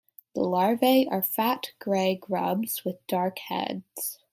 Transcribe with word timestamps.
The 0.33 0.41
larvae 0.41 1.07
are 1.09 1.21
fat 1.21 1.73
gray 1.77 2.15
grubs 2.15 2.83
with 2.83 3.05
dark 3.05 3.37
heads. 3.37 4.17